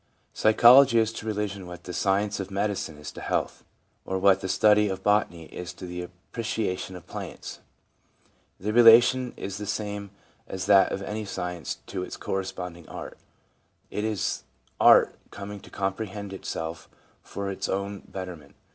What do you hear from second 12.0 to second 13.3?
its corresponding art.